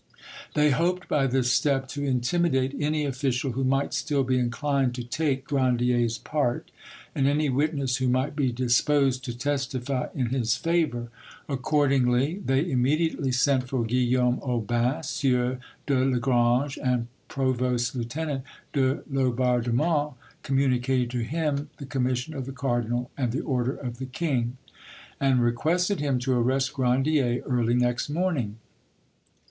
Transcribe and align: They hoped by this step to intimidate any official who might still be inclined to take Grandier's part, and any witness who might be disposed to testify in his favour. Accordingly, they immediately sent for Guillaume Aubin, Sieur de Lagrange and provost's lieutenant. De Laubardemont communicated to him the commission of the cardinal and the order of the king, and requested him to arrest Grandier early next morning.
They 0.55 0.71
hoped 0.71 1.07
by 1.07 1.27
this 1.27 1.51
step 1.51 1.87
to 1.89 2.03
intimidate 2.03 2.75
any 2.79 3.05
official 3.05 3.51
who 3.51 3.63
might 3.63 3.93
still 3.93 4.23
be 4.23 4.39
inclined 4.39 4.95
to 4.95 5.03
take 5.03 5.45
Grandier's 5.45 6.17
part, 6.17 6.71
and 7.13 7.27
any 7.27 7.49
witness 7.49 7.97
who 7.97 8.07
might 8.07 8.35
be 8.35 8.51
disposed 8.51 9.23
to 9.25 9.37
testify 9.37 10.07
in 10.15 10.29
his 10.31 10.57
favour. 10.57 11.11
Accordingly, 11.47 12.41
they 12.43 12.67
immediately 12.67 13.31
sent 13.31 13.67
for 13.67 13.83
Guillaume 13.83 14.39
Aubin, 14.41 15.03
Sieur 15.03 15.59
de 15.85 16.03
Lagrange 16.03 16.79
and 16.83 17.05
provost's 17.27 17.93
lieutenant. 17.93 18.43
De 18.73 19.03
Laubardemont 19.07 20.15
communicated 20.41 21.11
to 21.11 21.19
him 21.19 21.69
the 21.77 21.85
commission 21.85 22.33
of 22.33 22.47
the 22.47 22.51
cardinal 22.51 23.11
and 23.15 23.31
the 23.31 23.41
order 23.41 23.75
of 23.75 23.99
the 23.99 24.07
king, 24.07 24.57
and 25.19 25.43
requested 25.43 25.99
him 25.99 26.17
to 26.17 26.33
arrest 26.33 26.73
Grandier 26.73 27.43
early 27.45 27.75
next 27.75 28.09
morning. 28.09 28.57